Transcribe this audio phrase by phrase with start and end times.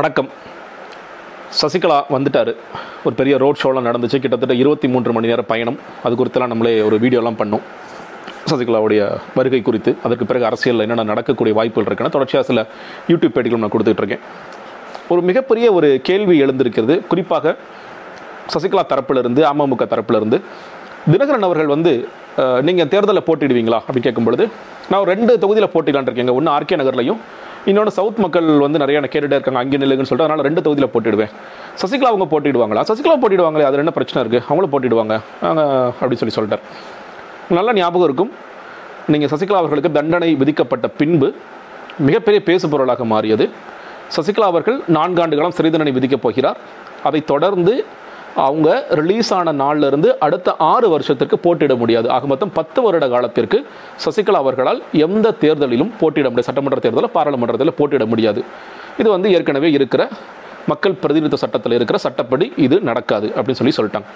[0.00, 0.28] வணக்கம்.
[1.60, 2.50] சசிகலா வந்துட்டார்.
[3.04, 4.18] ஒரு பெரிய ரோட் ஷோலாம் நடந்துச்சு.
[4.22, 5.78] கிட்டத்தட்ட இருபத்தி மூன்று மணி நேரம் பயணம்.
[6.04, 7.64] அது குறித்தெல்லாம் நம்மளே ஒரு வீடியோலாம் பண்ணோம்.
[8.50, 9.00] சசிகலாவுடைய
[9.34, 9.92] வருகை குறித்து.
[10.04, 12.66] அதற்கு பிறகு அரசியலில் என்னென்ன நடக்கக்கூடிய வாய்ப்புகள் இருக்குன்னா தொடர்ச்சியாக சில
[13.08, 14.22] யூடியூப் பேட்டிகளும் நான் கொடுத்துட்ருக்கேன்
[15.08, 16.96] ஒரு மிகப்பெரிய ஒரு கேள்வி எழுந்திருக்கிறது.
[17.12, 17.56] குறிப்பாக
[18.54, 20.40] சசிகலா தரப்பிலிருந்து அமமுக தரப்பிலிருந்து.
[21.12, 21.94] தினகரன் அவர்கள் வந்து
[22.68, 23.80] நீங்கள் தேர்தலில் போட்டிடுவீங்களா?
[23.84, 24.46] அப்படின்னு கேட்கும் பொழுது
[24.94, 27.22] நான் ரெண்டு தொகுதியில் போட்டிடலான் இருக்கேங்க ஒன்று ஆர்கே நகர்லையும்
[27.68, 31.32] இன்னொன்று சவுத் மக்கள் வந்து நிறைய கேட்டுகிட்டே இருக்காங்க அங்கே நில்லுங்கன்னு சொல்லிட்டு அதனால் ரெண்டு தொகுதியில் போட்டிடுவேன்.
[31.82, 32.82] சசிகலா அவங்க போட்டிடுவாங்களா?
[32.90, 35.14] சசிகலா போட்டிடுவாங்களே அது என்ன பிரச்சனை இருக்குது அவங்களும் போட்டிடுவாங்க.
[36.00, 36.62] அப்படின்னு சொல்லி சொல்லிட்டார்.
[37.58, 38.32] நல்ல ஞாபகம் இருக்கும்.
[39.12, 41.28] நீங்கள் சசிகலா அவர்களுக்கு தண்டனை விதிக்கப்பட்ட பின்பு
[42.08, 43.46] மிகப்பெரிய பேசு பொருளாக மாறியது.
[44.16, 46.58] சசிகலா அவர்கள் நான்காண்டு காலம் சிறை தண்டனை விதிக்கப் போகிறார்.
[47.08, 47.74] அதை தொடர்ந்து
[48.46, 48.68] அவங்க
[49.00, 52.06] ரிலீஸ் ஆன நாள்ல இருந்து அடுத்த ஆறு வருஷத்திற்கு போட்டியிட முடியாது.
[52.16, 53.58] ஆக மொத்தம் பத்து வருட காலத்திற்கு
[54.04, 56.48] சசிகலா அவர்களால் எந்த தேர்தலிலும் போட்டியிட முடியாது.
[56.50, 58.42] சட்டமன்ற தேர்தலில் பாராளுமன்றத்தில் போட்டியிட முடியாது.
[59.00, 60.04] இது வந்து ஏற்கனவே இருக்கிற
[60.70, 64.08] மக்கள் பிரதிநிதித்துவ சட்டத்தில் இருக்கிற சட்டப்படி இது நடக்காது அப்படின்னு சொல்லி சொல்லிட்டாங்க.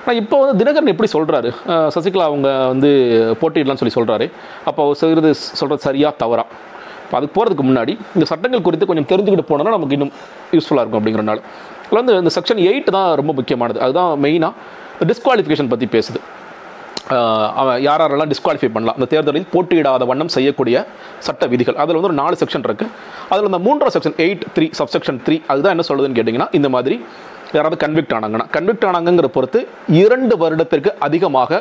[0.00, 1.48] ஆனால் இப்போ வந்து தினகரன் எப்படி சொல்கிறாரு
[1.94, 2.90] சசிகலா அவங்க வந்து
[3.40, 4.26] போட்டியிடலாம்னு சொல்லி சொல்கிறாரு
[4.68, 5.30] அப்போ அவர் சொல்கிறது
[5.86, 6.44] சரியாக தவறா?
[7.04, 10.14] இப்போ அதுக்கு போகிறதுக்கு முன்னாடி இந்த சட்டங்கள் குறித்து கொஞ்சம் தெரிஞ்சுக்கிட்டு போனோம்னா நமக்கு இன்னும்
[10.56, 11.40] யூஸ்ஃபுல்லாக இருக்கும் அப்படிங்கிறனால
[11.88, 13.78] அதில் வந்து இந்த செக்ஷன் எயிட் தான் ரொம்ப முக்கியமானது.
[13.86, 16.20] அதுதான் மெயினாக டிஸ்குவாலிஃபிகேஷன் பற்றி பேசுது.
[17.60, 18.96] அவன் யார் யாரெல்லாம் டிஸ்குவாலிஃபை பண்ணலாம்.
[18.98, 20.76] அந்த தேர்தலில் போட்டியிடாத வண்ணம் செய்யக்கூடிய
[21.26, 21.76] சட்ட விதிகள்.
[21.82, 22.90] அதில் வந்து ஒரு நாலு செக்ஷன் இருக்குது
[23.32, 26.96] அதில் அந்த மூன்றாம் section eight three subsection three அதுதான் என்ன சொல்லுதுன்னு கேட்டிங்கன்னா இந்த மாதிரி
[27.56, 29.60] யாராவது கன்விக்ட் ஆனாங்கன்னா கன்விக்ட் ஆனாங்கிற பொறுத்து
[30.02, 31.60] இரண்டு வருடத்திற்கு அதிகமாக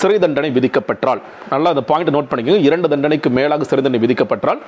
[0.00, 1.20] சிறை தண்டனை விதிக்கப்பெற்றால்
[1.52, 2.62] நல்லா அந்த பாயிண்ட் நோட் பண்ணிக்கோங்க.
[2.68, 4.60] இரண்டு தண்டனைக்கு மேலாக சிறை தண்டனை விதிக்கப்பெற்றால்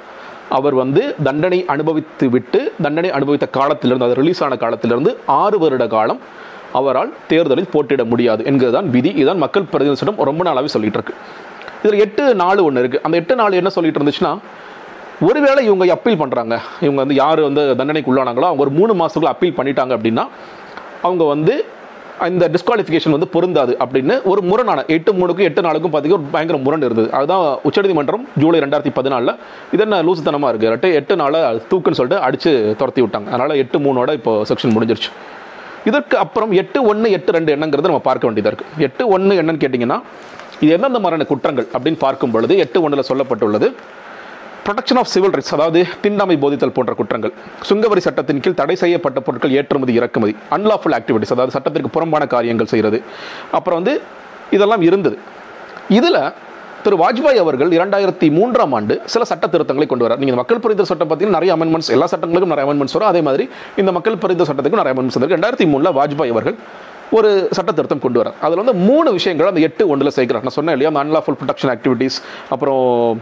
[0.49, 6.21] அவர் வந்து தண்டனை அனுபவித்து விட்டு தண்டனை அனுபவித்த காலத்திலிருந்து அது ரிலீஸ் ஆன காலத்திலிருந்து ஆறு வருட காலம்
[6.73, 9.09] அவரால் தேர்தலில் போட்டியிட முடியாது என்கிறதான் விதி.
[9.09, 11.15] இதுதான் மக்கள் பிரதிநிதிடம் ரொம்ப நாளாகவே சொல்லிட்டு இருக்கு
[11.83, 14.39] இதில் எட்டு நாலு ஒன்று இருக்குது அந்த எட்டு நாள் என்ன சொல்லிட்டு இருந்துச்சுன்னா
[15.27, 19.57] ஒருவேளை இவங்க அப்பீல் பண்ணுறாங்க இவங்க வந்து யார் வந்து தண்டனைக்கு உள்ளானாங்களோ அவங்க ஒரு மூணு மாதத்துக்குள்ள அப்பீல்
[19.57, 20.27] பண்ணிட்டாங்க அப்படின்னா
[21.03, 21.65] அவங்க வந்து
[22.31, 26.85] இந்த டிஸ்குவாலிஃபிகேஷன் வந்து பொருந்தாது அப்படின்னு ஒரு முரணான எட்டு மூணுக்கும் எட்டு நாளுக்கும் பார்த்தீங்கன்னா ஒரு பயங்கர முரண்
[26.87, 27.09] இருந்தது.
[27.19, 29.33] அதுதான் உச்சநீதிமன்றம் ஜூலை ரெண்டாயிரத்தி பதினாலில்.
[29.75, 31.41] இது என்ன லூசுத்தனமாக இருக்குது ரெட்டை எட்டு நாளை
[31.73, 33.29] தூக்குன்னு சொல்லிட்டு அடித்து துரத்தி விட்டாங்க.
[33.35, 35.11] அதனால் எட்டு மூணோட இப்போ செக்ஷன் முடிஞ்சிருச்சு.
[35.91, 39.99] இதற்கு அப்புறம் எட்டு ஒன்று எட்டு ரெண்டு என்னங்கிறது நம்ம பார்க்க வேண்டியதாக இருக்குது எட்டு ஒன்று என்னன்னு கேட்டிங்கன்னா
[40.63, 43.69] இது எந்தெந்த மாதிரியான குற்றங்கள் அப்படின்னு பார்க்கும் பொழுது எட்டு ஒன்றில் சொல்லப்பட்டுள்ளது
[44.67, 47.33] ப்ரொடெக்ஷன் ஆஃப் சிவில் ரைட்ஸ் அதாவது திண்டாமை போதித்தல் போன்ற குற்றங்கள்.
[47.69, 52.99] சுங்கவரி சட்டத்தின் கீழ் தடை செய்யப்பட்ட பொருட்கள் ஏற்றுமதி இறக்குமதி அன்லாஃபுல் ஆக்டிவிட்டிஸ் அதாவது சட்டத்திற்கு புறம்பான காரியங்கள் செய்கிறது.
[53.59, 53.95] அப்புறம் வந்து
[54.57, 55.19] இதெல்லாம் இருந்தது.
[55.99, 56.21] இதில்
[56.87, 61.09] திரு வாஜ்பாய் அவர்கள் இரண்டாயிரத்தி மூன்றாம் ஆண்டு சில சட்ட திருத்தங்களை கொண்டு வரார் நீங்கள் மக்கள் புரிந்த சட்டம்
[61.11, 63.11] பார்த்தீங்கன்னா நிறைய அமெண்ட்மெண்ட்ஸ் எல்லா சட்டங்களுக்கும் நிறைய அமெண்ட்மெண்ட்ஸ் வரும்.
[63.13, 63.47] அதே மாதிரி
[63.83, 65.39] இந்த மக்கள் புரிந்த சட்டத்துக்கும் நிறைய அமெண்ட்மெண்ட்ஸ் வந்திருக்கு.
[65.39, 66.57] ரெண்டாயிரத்தி மூணில் வாஜ்பாய் அவர்கள்
[67.11, 70.77] ஒரு சட்ட திருத்தம் கொண்டு வரார் அதில் வந்து மூணு விஷயங்கள் அந்த எட்டு ஒன்றில் சேர்க்கிறார் நான் சொன்னேன்
[70.77, 72.17] இல்லையா அந்த அன்லாஃபுல் ப்ரொடக்ஷன் ஆக்டிவிட்டீஸ்
[72.49, 73.21] அப்புறம்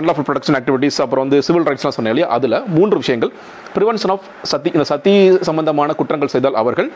[0.00, 3.32] அன்லாஃபுல் ப்ரொடக்ஷன் ஆக்டிவிட்டீஸ் அப்புறம் வந்து சிவில் ரைட்ஸ்லாம் சொன்னேன் இல்லையா அதில் மூன்று விஷயங்கள்.
[3.78, 6.90] ப்ரிவென்ஷன் ஆஃப் சத்தி இந்த சதி சம்பந்தமான குற்றங்கள் செய்தால் அவர்கள்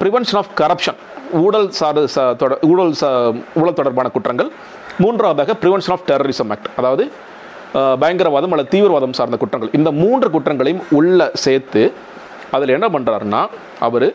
[0.00, 0.98] ப்ரிவென்ஷன் ஆஃப் கரப்ஷன்
[1.32, 1.98] ஊழல் சார்
[2.60, 4.50] ஊழல் ச- ஊழல் தொடர்பான குற்றங்கள்.
[4.98, 7.10] மூன்றாவதாக ப்ரிவென்ஷன் ஆஃப் டெரரிசம் ஆக்ட் அதாவது
[7.72, 9.70] பயங்கரவாதம் அல்லது தீவிரவாதம் சார்ந்த குற்றங்கள்.
[9.72, 11.92] இந்த மூன்று குற்றங்களையும் உள்ள சேர்த்து
[12.50, 13.46] அதில் என்ன பண்ணுறாருன்னா
[13.80, 14.14] அவர்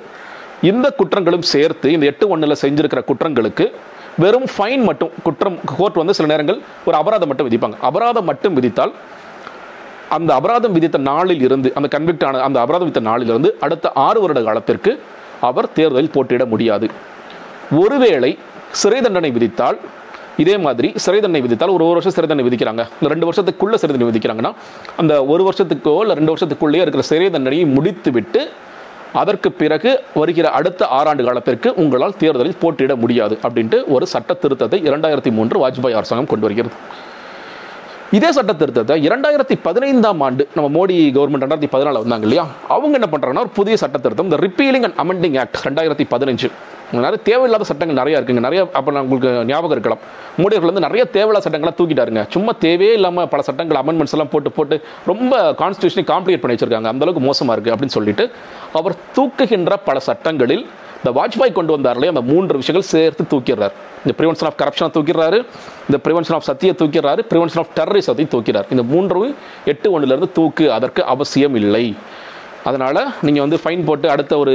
[0.69, 3.65] இந்த குற்றங்களும் சேர்த்து இந்த எட்டு ஒன்றில் செஞ்சிருக்கிற குற்றங்களுக்கு
[4.23, 7.77] வெறும் ஃபைன் மட்டும் குற்றம் கோர்ட் வந்து சில நேரங்கள் ஒரு அபராதம் மட்டும் விதிப்பாங்க.
[7.89, 8.93] அபராதம் மட்டும் விதித்தால்
[10.15, 14.41] அந்த அபராதம் விதித்த நாளில் இருந்து அந்த கன்விக்ட் ஆன அந்த அபராதம் விதித்த நாளிலிருந்து அடுத்த ஆறு வருட
[14.47, 14.91] காலத்திற்கு
[15.47, 16.87] அவர் தேர்தலில் போட்டியிட முடியாது.
[17.83, 18.31] ஒருவேளை
[18.81, 19.77] சிறை தண்டனை விதித்தால்
[20.43, 22.83] இதே மாதிரி சிறை தண்டனை விதித்தால் ஒரு ஒரு வருஷம் சிறை தண்டனை விதிக்கிறாங்க.
[22.99, 24.51] இந்த ரெண்டு வருஷத்துக்குள்ளே சிறை தண்டனை விதிக்கிறாங்கன்னா
[25.01, 28.41] அந்த ஒரு வருஷத்துக்கோ இல்லை ரெண்டு வருஷத்துக்குள்ளேயே இருக்கிற சிறை தண்டனையை முடித்து விட்டு
[29.21, 35.31] அதற்கு பிறகு வருகிற அடுத்த ஆறாண்டு காலத்திற்கு உங்களால் தேர்தலில் போட்டியிட முடியாது அப்படின்ட்டு ஒரு சட்ட திருத்தத்தை இரண்டாயிரத்தி
[35.37, 36.75] மூன்று வாஜ்பாய் அரசாங்கம் கொண்டு வருகிறது.
[38.17, 42.45] இதே சட்ட திருத்தத்தை இரண்டாயிரத்தி பதினைந்தாம் ஆண்டு நம்ம மோடி கவர்மெண்ட் ரெண்டாயிரத்தி பதினாலு வந்தாங்க இல்லையா?
[42.67, 46.49] அவங்க என்ன பண்ணுறாங்கன்னா ஒரு புதிய சட்ட திருத்தம் இந்த ரிப்பீலிங் அண்ட் அமெண்டிங் ஆக்ட் ரெண்டாயிரத்தி பதினஞ்சு.
[46.93, 48.43] நிறைய தேவையில்லாத சட்டங்கள் நிறையா இருக்குங்க.
[48.47, 50.01] நிறைய அப்போ நான் உங்களுக்கு ஞாபகம் இருக்கலாம்.
[50.39, 52.23] மோடி வந்து நிறைய தேவையில்லாத சட்டங்களை தூக்கிட்டாருங்க.
[52.35, 54.77] சும்மா தேவையே இல்லாமல் பல சட்டங்கள் அமெண்ட்மெண்ட்ஸ் எல்லாம் போட்டு போட்டு
[55.11, 56.91] ரொம்ப கான்ஸ்டியூஷனை காம்ப்ளிகேட் பண்ணி வச்சிருக்காங்க.
[56.93, 58.25] அந்தளவுக்கு மோசமாக இருக்குது இருக்கு அப்படின்னு சொல்லிட்டு
[58.79, 60.65] அவர் தூக்குகின்ற பல சட்டங்களில்
[60.99, 63.73] இந்த வாஜ்பாய் கொண்டு வந்தார்லே அந்த மூன்று விஷயங்கள் சேர்த்து தூக்கிடுறார்.
[64.03, 65.39] இந்த ப்ரிவென்ஷன் ஆஃப் கரப்ஷனை தூக்கிறாரு
[65.87, 69.21] இந்த ப்ரிவென்ஷன் ஆஃப் சத்தியை தூக்கிறாரு ப்ரிவென்ஷன் ஆஃப் டெரரிசத்தையும் தூக்கிறார் இந்த மூன்று
[69.73, 71.85] எட்டு ஒன்றுலேருந்து தூக்கு அதற்கு அவசியம் இல்லை.
[72.69, 74.53] அதனால் நீங்கள் வந்து ஃபைன் போட்டு அடுத்த ஒரு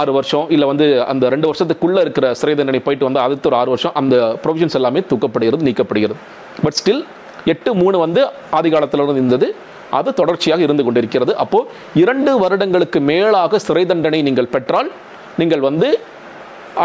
[0.00, 3.70] ஆறு வருஷம் இல்லை வந்து அந்த ரெண்டு வருஷத்துக்குள்ளே இருக்கிற சிறை தண்டனை போயிட்டு வந்து அடுத்த ஒரு ஆறு
[3.74, 6.16] வருஷம் அந்த ப்ரொவிஷன்ஸ் எல்லாமே தூக்கப்படுகிறது நீக்கப்படுகிறது.
[6.64, 7.04] பட் ஸ்டில்
[7.52, 8.20] எட்டு மூணு வந்து
[8.58, 9.48] ஆதி காலத்தில் இருந்து இருந்தது.
[9.98, 11.32] அது தொடர்ச்சியாக இருந்து கொண்டிருக்கிறது.
[11.42, 11.68] அப்போது
[12.02, 14.90] இரண்டு வருடங்களுக்கு மேலாக சிறை தண்டனை நீங்கள் பெற்றால்
[15.40, 15.88] நீங்கள் வந்து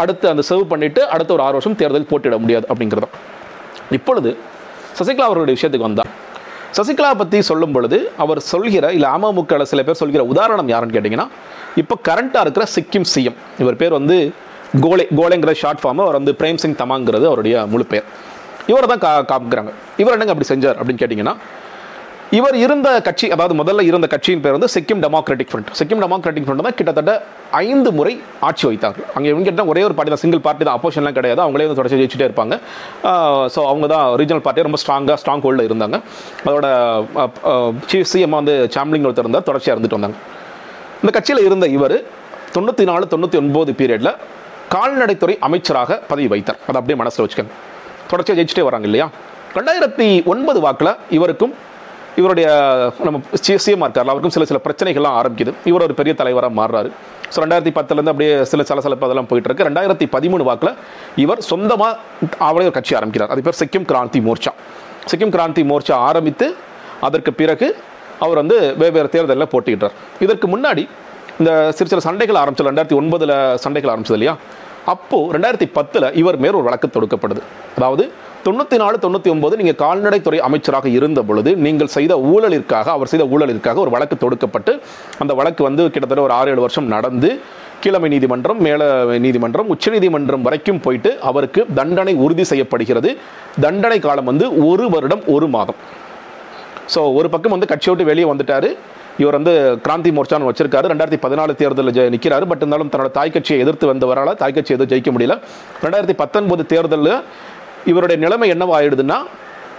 [0.00, 3.08] அடுத்து அந்த சர்வ் பண்ணிவிட்டு அடுத்த ஒரு ஆறு வருஷம் தேர்தல் போட்டியிட முடியாது அப்படிங்கிறது
[3.98, 4.30] இப்பொழுது
[4.98, 6.10] சசிகலா அவர்களுடைய விஷயத்துக்கு வந்தால்
[6.76, 11.28] சசிகலா பற்றி சொல்லும் பொழுது அவர் சொல்கிற இல்லை அமமுக சில பேர் சொல்கிற உதாரணம் யாருன்னு கேட்டிங்கன்னா
[11.76, 13.36] இப்போ கரண்ட்டாக இருக்கிற சிக்கிம் சிஎம்.
[13.58, 14.32] இவர் பேர் வந்து
[14.80, 18.04] கோலே கோலேங்கிற ஷார்ட் ஃபார்ம் அவர் வந்து பிரேம் சிங் தமாங்கிறது அவருடைய முழு பெயர்
[18.66, 19.72] இவரை தான் கா காமிக்கிறாங்க.
[19.96, 21.36] இவர் என்னங்க அப்படி செஞ்சார் அப்படின்னு கேட்டிங்கன்னா
[22.38, 25.70] இவர் இருந்த கட்சி அதாவது முதல்ல இருந்த கட்சியின் பேர் வந்து Sikkim Democratic Front.
[25.78, 27.12] Sikkim Democratic Front தான் கிட்டத்தட்ட
[27.60, 28.12] ஐந்து முறை
[28.48, 31.40] ஆட்சி வைத்தார்கள் அங்கே இவங்க கிட்ட ஒரே ஒரு பார்ட்டி தான் சிங்கிள் பார்ட்டி தான் அப்போஷன்லாம் கிடையாது.
[31.44, 32.54] அவங்களே வந்து தொடர்ச்சி ஜெயிச்சுட்டே இருப்பாங்க.
[33.54, 35.98] ஸோ அவங்க தான் ரீஜனல் பார்ட்டியாக ரொம்ப ஸ்ட்ராங்காக ஸ்ட்ராங் ஹோல்டில் இருந்தாங்க.
[36.48, 36.68] அதோட
[37.92, 40.18] சீஃப் சிஎம் வந்து சாம்லிங் ஒருத்தர் இருந்தார் தொடர்ச்சியாக இருந்துட்டு வந்தாங்க.
[41.02, 41.96] இந்த கட்சியில் இருந்த இவர்
[42.56, 44.12] தொண்ணூற்றி நாலு தொண்ணூற்றி ஒன்பது பீரியடில்
[44.76, 47.54] கால்நடைத்துறை அமைச்சராக பதவி வைத்தார் அதை அப்படியே மனசில் வச்சுக்கோங்க.
[48.12, 49.08] தொடர்ச்சியாக ஜெயிச்சுட்டே வராங்க இல்லையா?
[49.58, 51.54] ரெண்டாயிரத்தி ஒன்பது வாக்கில் இவருக்கும்
[52.20, 52.48] இவருடைய
[53.06, 55.52] நம்ம சிஎம் இருக்கார்ல அவருக்கும் சில சில பிரச்சனைகள்லாம் ஆரம்பிக்குது.
[55.70, 56.90] இவர் ஒரு பெரிய தலைவராக மாறுறாரு.
[57.32, 60.72] ஸோ ரெண்டாயிரத்தி பத்துலேருந்து அப்படியே சில சலசலப்பு அதெல்லாம் போயிட்டு இருக்கு ரெண்டாயிரத்தி பதிமூணு வாக்கில்
[61.24, 61.98] இவர் சொந்தமாக
[62.48, 63.32] அவளே ஒரு கட்சி ஆரம்பிக்கிறார்.
[63.34, 64.52] அது பேர் சிக்கிம் கிராந்தி மோர்ச்சா.
[65.10, 66.48] சிக்கிம் கிராந்தி மோர்ச்சா ஆரம்பித்து
[67.08, 67.68] அதற்கு பிறகு
[68.24, 70.82] அவர் வந்து வெவ்வேறு தேர்தலில் போட்டியிட்டார் இதற்கு முன்னாடி
[71.40, 73.34] இந்த சிறு சிறு சண்டைகள் ஆரம்பிச்சது ரெண்டாயிரத்தி ஒன்பதில்
[73.64, 74.34] சண்டைகள் ஆரம்பிச்சது இல்லையா?
[74.92, 77.42] அப்போது ரெண்டாயிரத்தி பத்தில் இவர் மேல் ஒரு வழக்கு தொடுக்கப்படுது.
[77.78, 78.04] அதாவது
[78.44, 83.80] தொண்ணூற்றி நாலு தொண்ணூற்றி ஒன்பது நீங்கள் கால்நடைத்துறை அமைச்சராக இருந்த பொழுது நீங்கள் செய்த ஊழலிற்காக அவர் செய்த ஊழலிற்காக
[83.84, 84.72] ஒரு வழக்கு தொடுக்கப்பட்டு
[85.22, 87.30] அந்த வழக்கு வந்து கிட்டத்தட்ட ஒரு ஆறு ஏழு வருஷம் நடந்து
[87.82, 88.88] கீழமை நீதிமன்றம் மேல
[89.24, 93.10] நீதிமன்றம் உச்சநீதிமன்றம் வரைக்கும் போயிட்டு அவருக்கு தண்டனை உறுதி செய்யப்படுகிறது.
[93.64, 95.78] தண்டனை காலம் வந்து ஒரு வருடம் ஒரு மாதம்.
[96.94, 98.70] ஸோ ஒரு பக்கம் வந்து கட்சி விட்டு வெளியே வந்துட்டாரு.
[99.22, 99.52] இவர் வந்து
[99.86, 100.88] கிராந்தி மோர்ச்சான்னு வச்சிருக்காரு.
[100.92, 104.92] ரெண்டாயிரத்தி பதினாலு தேர்தலில் ஜெ நிற்கிறாரு பட் இருந்தாலும் தன்னோட தாய் கட்சியை எதிர்த்து வந்தவரால் தாய் கட்சி எதுவும்
[104.92, 105.34] ஜெயிக்க முடியல.
[105.84, 107.16] ரெண்டாயிரத்தி பத்தொன்பது தேர்தலில்
[107.86, 109.18] இவருடைய நிலைமை என்னவாயிடுதுன்னா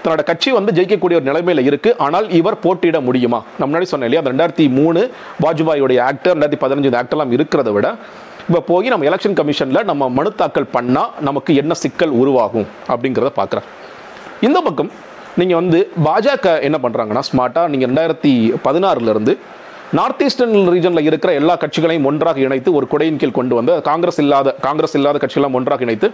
[0.04, 3.40] தன்னோட கட்சி வந்து ஜெயிக்கக்கூடிய ஒரு நிலைமையில் இருக்குது ஆனால் இவர் போட்டியிட முடியுமா?
[3.58, 5.02] நம்ம முன்னாடி சொன்னேன் இல்லையா அந்த ரெண்டாயிரத்தி மூணு
[5.44, 7.88] வாஜ்பாயுடைய ஆக்டர் ரெண்டாயிரத்தி பதினஞ்சு ஆக்டர்லாம் இருக்கிறத விட
[8.48, 13.68] இப்போ போய் நம்ம எலெக்ஷன் கமிஷனில் நம்ம மனு தாக்கல் பண்ணால் நமக்கு என்ன சிக்கல் உருவாகும் அப்படிங்கிறத பார்க்குறேன்.
[14.48, 14.92] இந்த பக்கம்
[15.38, 19.38] நீங்கள் வந்து பாஜக என்ன பண்ணுறாங்கன்னா ஸ்மார்ட்டாக நீங்கள் ரெண்டாயிரத்தி பதினாறுலேருந்து
[19.98, 24.54] நார்த் ஈஸ்டர்ன் ரீஜனில் இருக்கிற எல்லா கட்சிகளையும் ஒன்றாக இணைத்து ஒரு கொடையின் கீழ் கொண்டு வந்து காங்கிரஸ் இல்லாத
[24.66, 26.08] காங்கிரஸ் இல்லாத கட்சிகளாம் ஒன்றாக இணைத்து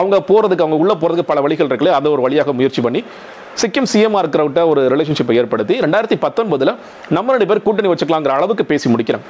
[0.00, 3.00] அவங்க போகிறதுக்கு அவங்க உள்ளே போகிறதுக்கு பல வழிகள் இருக்குல்ல அதை ஒரு வழியாக முயற்சி பண்ணி
[3.62, 6.72] சிக்கிம் சிஎம்மாக இருக்கிறவட்ட ஒரு ரிலேஷன்ஷிப்பை ஏற்படுத்தி ரெண்டாயிரத்தி பத்தொன்பதில்
[7.18, 9.28] நம்ம ரெண்டு பேர் கூட்டணி வச்சுக்கலாங்கிற அளவுக்கு பேசி முடிக்கிறாங்க.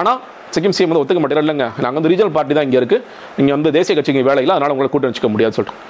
[0.00, 0.18] ஆனால்
[0.54, 1.68] சிக்கிம் சிஎம் வந்து ஒத்துக்க மாட்டேன் இல்லைங்க.
[1.84, 3.02] நாங்கள் வந்து ரீஜனல் பார்ட்டி தான் இங்கே இருக்குது
[3.38, 5.82] நீங்கள் வந்து தேசிய கட்சிக்கு வேலை இல்லை அதனால் உங்களை கூட்டணி வச்சுக்க முடியாதுன்னு சொல்லிட்டு.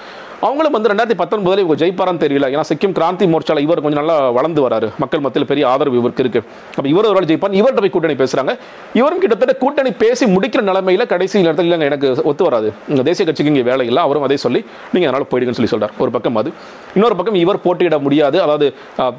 [0.45, 2.47] அவங்களும் வந்து ரெண்டாயிரத்தி பத்தொன்பதுல இவங்க ஜெயிப்பாரான்னு தெரியல.
[2.55, 4.89] ஏன்னா சிக்கிம் கிராந்தி மோர்ச்சால இவர் கொஞ்சம் நல்லா வளர்ந்து வராரு.
[5.03, 6.41] மக்கள் மத்தியில் பெரிய ஆதரவு இவருக்கு இருக்கு.
[6.77, 7.57] அப்போ இவர் ஒரு ஜெயிப்பார்.
[7.61, 8.53] இவர்கிட்ட போய் கூட்டணி பேசுறாங்க.
[9.01, 12.71] இவரும் கிட்டத்தட்ட கூட்டணி பேசி முடிக்கிற நிலைமையில கடைசி நேரத்தில் இல்லைங்க எனக்கு ஒத்து வராது.
[12.93, 14.03] இந்த தேசிய கட்சிக்கு இங்கே வேலை இல்லை.
[14.07, 14.63] அவரும் அதே சொல்லி
[14.95, 15.95] நீங்கள் அதனால் போயிடுங்கன்னு சொல்லி சொல்றார்.
[16.05, 16.53] ஒரு பக்கம் அது.
[16.97, 18.39] இன்னொரு பக்கம் இவர் போட்டியிட முடியாது.
[18.47, 18.69] அதாவது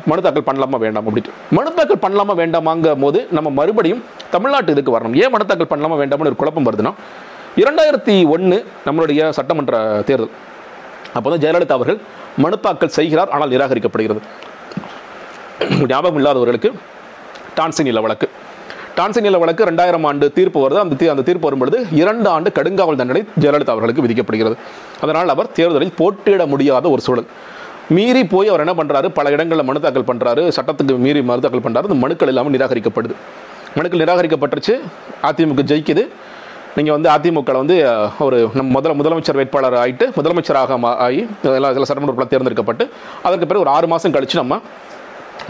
[0.10, 1.34] மனு தாக்கல் பண்ணலாமா வேண்டாம் அப்படின்ட்டு.
[1.58, 4.04] மனு தாக்கல் பண்ணலாமா வேண்டாமாங்க போது நம்ம மறுபடியும்
[4.36, 5.16] தமிழ்நாட்டு இதுக்கு வரணும்.
[5.24, 6.94] ஏன் மனு தாக்கல் பண்ணலாமா வேண்டாம்னு ஒரு குழப்பம் வருதுன்னா
[7.64, 9.78] இரண்டாயிரத்தி ஒன்று நம்மளுடைய சட்டமன்ற
[10.10, 10.34] தேர்தல்.
[11.14, 12.00] அப்போ தான் ஜெயலலிதா அவர்கள்
[12.38, 14.18] மனு தாக்கல் செய்கிறார் ஆனால் நிராகரிக்கப்படுகிறது.
[15.88, 16.74] ஞாபகம் இல்லாதவர்களுக்கு
[17.56, 18.30] டான்சினில வழக்கு.
[18.98, 20.74] டான்சினில வழக்கு ரெண்டாயிரம் ஆண்டு தீர்ப்பு வருது.
[20.74, 24.56] அந்த தீ- அந்த தீர்ப்பு வரும்பொழுது இரண்டு ஆண்டு கடுங்காவல் தண்டனை ஜெயலலிதா அவர்களுக்கு விதிக்கப்படுகிறது.
[25.02, 27.26] அதனால் அவர் தேர்தலில் போட்டியிட முடியாத ஒரு சூழல்.
[27.90, 31.82] மீறி போய் அவர் என்ன பண்ணுறாரு பல இடங்களில் மனு தாக்கல் பண்ணுறாரு சட்டத்துக்கு மீறி மனு தாக்கல் பண்ணுறாரு
[31.82, 33.12] அந்த மனுக்கள் இல்லாமல் நிராகரிக்கப்படுது.
[33.76, 34.80] மனுக்கள் நிராகரிக்கப்பட்டுருச்சு.
[35.24, 36.08] அதிமுக ஜெயிக்குது.
[36.78, 37.76] நீங்கள் வந்து அதிமுகவில் வந்து
[38.20, 42.90] ஒரு நம் முதல முதலமைச்சர் வேட்பாளர் ஆகிட்டு முதலமைச்சராக மா- ஆகி எல்லாம் இதில் சட்டமன்ற உறுப்பினர் தேர்ந்தெடுக்கப்பட்டு
[43.24, 44.58] அதற்கு பிறகு ஒரு ஆறு மாதம் கழித்து நம்ம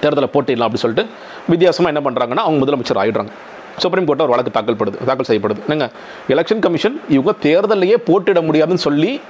[0.01, 1.11] தேர்தலை போட்டிடலாம் அப்படின்னு சொல்லிட்டு
[1.47, 3.31] வித்தியாசமாக என்ன பண்ணுறாங்கன்னா அவங்க முதலமைச்சர் ஆயிடுறாங்க.
[3.77, 5.59] சுப்ரீம் கோர்ட்டில் ஒரு வழக்கு தாக்கல் படுது தாக்கல் செய்யப்படுது.
[5.67, 5.87] என்னங்க?
[6.27, 9.21] எலெக்ஷன் கமிஷன் இவங்க தேர்தலையே போட்டிட முடியாதுன்னு சொல்லி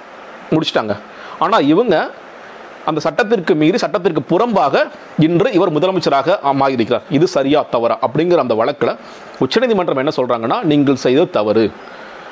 [0.49, 0.97] முடிச்சிட்டாங்க.
[1.39, 1.95] ஆனால் இவங்க
[2.89, 4.85] அந்த சட்டத்திற்கு மீறி சட்டத்திற்கு புறம்பாக
[5.27, 7.05] இன்று இவர் முதலமைச்சராக ஆமாயிருக்கிறார்.
[7.17, 7.97] இது சரியா தவறா?
[8.07, 8.93] அப்படிங்கிற அந்த வழக்கில்
[9.45, 11.65] உச்சநீதிமன்றம் என்ன சொல்கிறாங்கன்னா நீங்கள் செய்தது தவறு.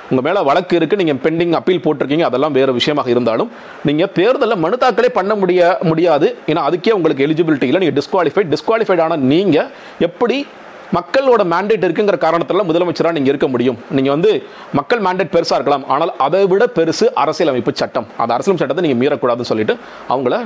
[0.10, 3.50] உங்கள் மேலே வழக்கு இருக்கு நீங்கள் பெண்டிங் அப்பீல் போட்டிருக்கீங்க அதெல்லாம் வேறு விஷயமாக இருந்தாலும்
[3.88, 6.28] நீங்கள் தேர்தலில் மனு தாக்கலே பண்ண முடிய முடியாது.
[6.52, 7.82] ஏன்னா அதுக்கே உங்களுக்கு எலிஜிபிலிட்டி இல்லை.
[7.84, 9.72] நீங்கள் டிஸ்குவாலிஃபைட் டிஸ்குவாலிஃபைடான நீங்கள்
[10.08, 10.38] எப்படி
[10.98, 13.80] மக்களோட மேண்டேட் இருக்குங்கிற காரணத்தில் முதலமைச்சராக நீங்கள் இருக்க முடியும்.
[13.98, 14.32] நீங்கள் வந்து
[14.80, 15.88] மக்கள் மேண்டேட் பெருசாக இருக்கலாம்.
[15.96, 18.08] ஆனால் அதை விட பெருசு அரசியலமைப்பு சட்டம்.
[18.22, 19.76] அந்த அரசியல் சட்டத்தை நீங்கள் மீறக்கூடாதுன்னு சொல்லிட்டு
[20.14, 20.38] அவங்கள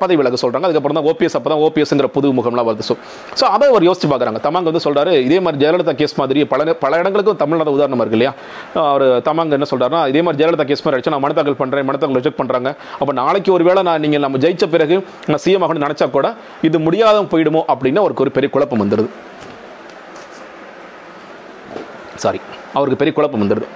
[0.00, 2.84] பதவி விலக சொல்கிறாங்க அதுக்கப்புறம் தான் ஓபிஎஸ் அப்போ தான் ஓபிஎஸ்ங்கிற புது முகம்லாம் வருது.
[2.88, 2.94] ஸோ
[3.38, 4.40] ஸோ அதை அவர் யோசிச்சு பார்க்குறாங்க.
[4.44, 8.32] தமாங்க வந்து சொல்கிறாரு இதே மாதிரி ஜெயலலிதா கேஸ் மாதிரி பல பல இடங்களுக்கும் தமிழ்நாடு உதாரணம் இருக்கு இல்லையா?
[8.92, 12.40] அவர் தமாங்க என்ன சொல்றாருன்னா இதே மாதிரி ஜெயலலிதா கேஸ் மாதிரி ஆயிடுச்சு நான் மனதாக்கல் பண்ணுறேன் பண்றேன் ரிஜெக்ட்
[12.42, 14.98] பண்ணுறாங்க அப்போ நாளைக்கு ஒரு வேளை நான் நீங்கள் நம்ம ஜெயிச்ச பிறகு
[15.32, 16.30] நான் சிஎம் ஆகணும்னு நினச்சா கூட
[16.70, 19.10] இது முடியாத போயிடுமோ அப்படின்னு அவருக்கு ஒரு பெரிய குழப்பம் வந்துடுது
[22.22, 22.40] சாரி
[22.76, 23.68] அவருக்கு பெரிய குழப்பம் வந்துடுது.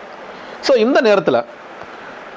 [0.67, 1.41] ஸோ இந்த நேரத்தில்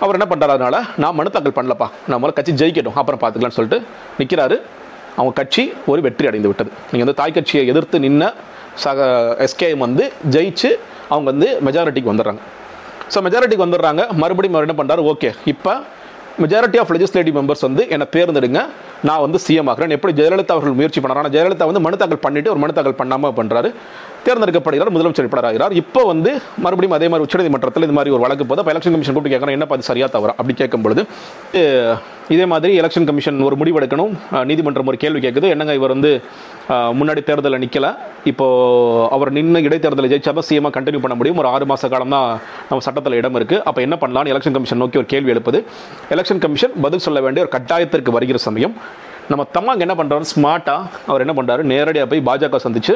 [0.03, 1.87] அவர் என்ன பண்ணுறாரு அதனால நான் மனு தாக்கல் பண்ணலப்பா.
[2.09, 2.97] நான் முதல்ல கட்சி ஜெயிக்கட்டும்.
[3.01, 3.79] அப்புறம் பார்த்துக்கலான்னு சொல்லிட்டு
[4.19, 4.57] நிற்கிறாரு
[5.17, 6.71] அவங்க கட்சி ஒரு வெற்றி அடைந்து விட்டது.
[6.91, 8.33] நீங்கள் வந்து தாய் கட்சியை எதிர்த்து நின்ன
[8.83, 9.07] சக
[9.45, 10.03] எஸ்கேஎம் வந்து
[10.35, 10.69] ஜெயிச்சு
[11.13, 12.41] அவங்க வந்து மெஜாரிட்டிக்கு வந்துடுறாங்க.
[13.13, 14.03] ஸோ மெஜாரிட்டிக்கு வந்துடுறாங்க.
[14.21, 15.31] மறுபடியும் அவர் என்ன பண்ணுறாரு ஓகே.
[15.53, 15.73] இப்போ
[16.43, 18.59] மெஜாரிட்டி ஆஃப் லெஜிஸ்லேட்டிவ் மெம்பர்ஸ் வந்து என்னை தேர்ந்தெடுங்க.
[19.07, 19.93] நான் வந்து சிஎம் ஆகிறேன்.
[19.95, 23.35] எப்படி ஜெயலலிதா அவர்கள் முயற்சி பண்ணுறாங்க ஆனால் ஜெயலலிதா வந்து மனு தாக்கல் பண்ணிட்டு ஒரு மனு தாக்கல் பண்ணாமல்
[23.39, 23.69] பண்ணுறாரு
[24.25, 26.31] தேர்ந்தெடுக்கப்படுகிறார் முதலமைச்சர் வேட்பாளர் இப்போ வந்து
[26.63, 29.65] மறுபடியும் அதே மாதிரி உச்சநீதிமன்றத்தில் இது மாதிரி ஒரு வழக்கு போது அப்போ எலெக்ஷன் கமிஷன் கூப்பிட்டு கேட்கணும் என்ன
[29.69, 30.33] பார்த்து சரியா தவறா?
[30.39, 31.03] அப்படி கேட்கும் பொழுது
[32.35, 34.13] இதே மாதிரி எலெக்ஷன் கமிஷன் ஒரு முடிவெடுக்கணும்
[34.49, 35.47] நீதிமன்றம் ஒரு கேள்வி கேட்குது.
[35.53, 36.11] என்னங்க இவர் வந்து
[36.99, 37.87] முன்னாடி தேர்தலில் நிற்கல
[38.31, 38.45] இப்போ
[39.15, 41.39] அவர் நின்று இடைத்தேர்தலில் ஜெயிச்சா தான் சிஎம்மாக கண்டினியூ பண்ண முடியும்.
[41.43, 42.27] ஒரு ஆறு மாத காலம் தான்
[42.69, 45.61] நம்ம சட்டத்தில் இடம் இருக்குது அப்போ என்ன பண்ணலாம்னு எலெக்ஷன் கமிஷன் நோக்கி ஒரு கேள்வி எழுப்புது.
[46.15, 48.75] எலெக்ஷன் கமிஷன் பதில் சொல்ல வேண்டிய ஒரு கட்டாயத்திற்கு வருகிற சமயம்
[49.31, 52.93] நம்ம தம்மாங்க என்ன பண்ணுறாரு ஸ்மார்ட்டாக அவர் என்ன பண்ணுறாரு நேரடியாக போய் பாஜக சந்திச்சு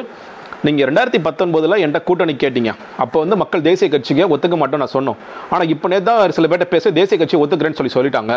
[0.66, 2.70] நீங்கள் ரெண்டாயிரத்தி பத்தொன்பதில் என்கிட்ட கூட்டணி கேட்டீங்க.
[3.02, 5.18] அப்போ வந்து மக்கள் தேசிய கட்சிக்கு ஒத்துக்க மாட்டோம் நான் சொன்னோம்.
[5.52, 8.34] ஆனால் இப்போ தான் சில பேர்ட்ட பேச தேசிய கட்சி ஒத்துக்கிறேன்னு சொல்லி சொல்லிட்டாங்க.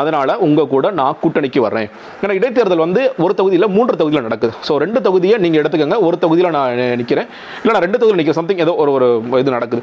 [0.00, 1.88] அதனால் உங்கள் கூட நான் கூட்டணிக்கு வர்றேன்.
[2.22, 4.54] ஏன்னா இடைத்தேர்தல் வந்து ஒரு தொகுதியில் மூன்று தொகுதியில் நடக்குது.
[4.68, 5.98] ஸோ ரெண்டு தொகுதியை நீங்கள் எடுத்துக்கோங்க.
[6.08, 7.28] ஒரு தொகுதியில் நான் நிற்கிறேன்
[7.62, 9.08] இல்லை நான் ரெண்டு தொகுதியில் நிற்கிற சம்திங் ஏதோ ஒரு ஒரு
[9.42, 9.82] இது நடக்குது.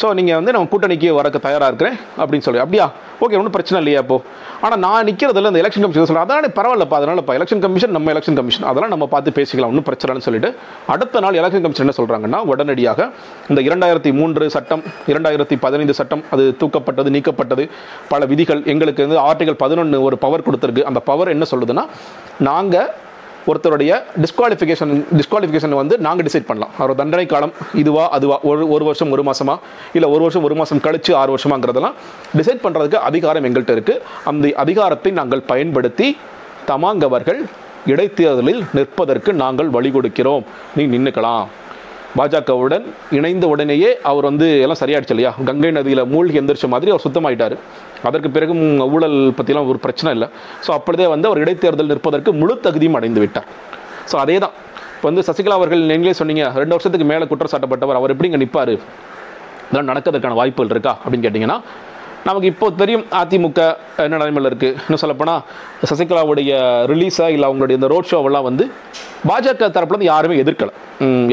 [0.00, 2.62] ஸோ நீங்கள் வந்து நம்ம கூட்டணிக்கு வரக்கு தயாராக இருக்கிறேன் அப்படின்னு சொல்லி.
[2.64, 2.88] அப்படியா?
[3.20, 4.16] ஓகே ஒன்றும் பிரச்சனை இல்லையா அப்போ.
[4.64, 8.66] ஆனால் நான் நிற்கிறதுல இந்த எலெக்ஷன் கமிஷன் சொல்கிறேன் அதானே பரவாயில்லப்பா அதனாலப்பா எலெக்ஷன் கமிஷன் நம்ம எலெக்ஷன் கமிஷன்
[8.70, 10.50] அதெல்லாம் நம்ம பார்த்து பேசிக்கலாம் ஒன்றும் பிரச்சனைன்னு சொல்லிட்டு.
[10.94, 13.08] அடுத்த நாள் எலெக்ஷன் கமிஷன் என்ன சொல்கிறாங்கன்னா உடனடியாக
[13.48, 17.66] இந்த இரண்டாயிரத்தி மூன்று சட்டம் இரண்டாயிரத்தி பதினைந்து சட்டம் அது தூக்கப்பட்டது நீக்கப்பட்டது
[18.12, 20.82] பல விதிகள் எங்களுக்கு வந்து ஆர்டிகல் பதினொன்று ஒரு பவர் கொடுத்துருக்கு.
[20.82, 21.86] அந்த பவர் என்ன சொல்லுதுன்னா
[22.50, 22.88] நாங்கள்
[23.50, 23.90] ஒருத்தருடைய
[24.22, 26.72] டிஸ்குவாலிஃபிகேஷன் டிஸ்குவாலிஃபிகேஷன் வந்து நாங்கள் டிசைட் பண்ணலாம்.
[26.82, 29.54] அவர் தண்டனை காலம் இதுவா அதுவா ஒரு ஒரு வருஷம் ஒரு மாதமா
[29.96, 31.98] இல்லை ஒரு வருஷம் ஒரு மாதம் கழிச்சு ஆறு வருஷமாங்கிறதெல்லாம்
[32.38, 36.08] டிசைட் பண்ணுறதுக்கு அதிகாரம் எங்கள்கிட்ட இருக்குது அந்த அதிகாரத்தை நாங்கள் பயன்படுத்தி
[36.70, 37.40] தமாங் அவர்கள்
[37.92, 40.44] இடைத்தேர்தலில் நிற்பதற்கு நாங்கள் வழி கொடுக்கிறோம்.
[40.76, 41.46] நீ நின்றுக்கலாம்
[42.18, 42.84] பாஜகவுடன்
[43.16, 45.30] இணைந்த உடனேயே அவர் வந்து எல்லாம் சரியாயிடுச்சு இல்லையா?
[45.48, 47.54] கங்கை நதியில் மூழ்கி எந்திரிச்ச மாதிரி அவர் சுத்தமாயிட்டார்.
[48.10, 48.62] அதற்கு பிறகும்
[48.94, 50.28] ஊழல் பற்றிலாம் ஒரு பிரச்சனை இல்லை.
[50.66, 53.48] ஸோ அப்படியே வந்து அவர் இடைத்தேர்தல் நிற்பதற்கு முழு தகுதியும் அடைந்து விட்டார்.
[54.12, 54.54] ஸோ அதே தான்
[54.96, 59.88] இப்போ வந்து சசிகலா அவர்கள் நீங்களே சொன்னீங்க ரெண்டு வருஷத்துக்கு மேலே குற்றம் சாட்டப்பட்டவர் அவர் எப்படிங்க நிற்பார் இதெல்லாம்
[59.90, 60.94] நடக்கிறதுக்கான வாய்ப்புகள் இருக்கா?
[61.02, 61.58] அப்படின்னு கேட்டிங்கன்னா
[62.26, 63.60] நமக்கு இப்போ தெரியும் அதிமுக
[64.04, 65.42] என்ன நிலைமையில் இருக்குது இன்னும் சொல்லப்போனால்
[65.90, 66.50] சசிகலாவுடைய
[66.90, 68.64] ரிலீஸாக இல்லை அவங்களுடைய இந்த ரோட் ஷோவெல்லாம் வந்து
[69.28, 70.72] பாஜக தரப்புலேருந்து யாருமே எதிர்க்கலை.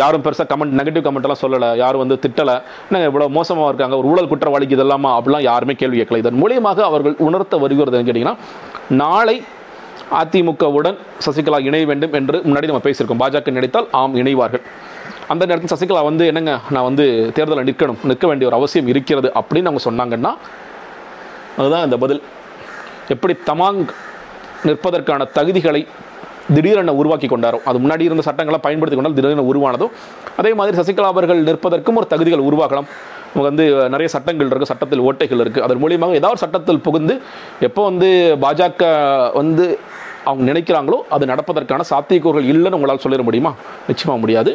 [0.01, 1.69] யாரும் பெருசாக கமெண்ட் நெகட்டிவ் கமெண்ட்லாம் சொல்லலை.
[1.83, 2.55] யாரும் வந்து திட்டலை.
[2.91, 5.11] நாங்கள் இவ்வளோ மோசமாக இருக்காங்க ஒரு ஊழல் குற்றவாளிக்கு இதெல்லாமா?
[5.17, 6.21] அப்படிலாம் யாருமே கேள்வி கேட்கல.
[6.23, 8.37] இதன் மூலியமாக அவர்கள் உணர்த்த வருகிறது கேட்டிங்கன்னா
[9.03, 9.37] நாளை
[10.21, 13.21] அதிமுகவுடன் சசிகலா இணைய வேண்டும் என்று முன்னாடி நம்ம பேசியிருக்கோம்.
[13.23, 14.63] பாஜக நினைத்தால் ஆம் இணைவார்கள்.
[15.33, 19.69] அந்த நேரத்தில் சசிகலா வந்து என்னங்க நான் வந்து தேர்தலில் நிற்கணும் நிற்க வேண்டிய ஒரு அவசியம் இருக்கிறது அப்படின்னு
[19.69, 20.31] அவங்க சொன்னாங்கன்னா
[21.59, 22.21] அதுதான் இந்த பதில்.
[23.15, 23.81] எப்படி தமாங்
[24.67, 25.81] நிற்பதற்கான தகுதிகளை
[26.55, 27.57] திடீரென உருவாக்கி கொண்டாரோ.
[27.69, 29.87] அது முன்னாடி இருந்த சட்டங்களை பயன்படுத்தி கொண்டால் திடீரென உருவானதோ
[30.41, 32.87] அதே மாதிரி சசிகலா அவர்கள் நிற்பதற்கும் ஒரு தகுதிகள் உருவாக்கலாம்
[33.33, 37.13] நமக்கு வந்து நிறைய சட்டங்கள் இருக்குது சட்டத்தில் ஓட்டைகள் இருக்குது அதன் மூலியமாக ஏதாவது சட்டத்தில் புகுந்து
[37.67, 38.09] எப்போ வந்து
[38.43, 38.89] பாஜக
[39.39, 39.65] வந்து
[40.29, 43.51] அவங்க நினைக்கிறாங்களோ அது நடப்பதற்கான சாத்தியக்கூறுகள் இல்லைன்னு உங்களால் சொல்லிட முடியுமா?
[43.89, 44.51] நிச்சயமாக முடியாது.